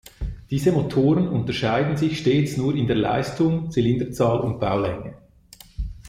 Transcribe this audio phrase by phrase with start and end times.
[0.49, 5.13] Diese Motoren unterscheiden sich stets nur in der Leistung, Zylinderzahl und Baulänge.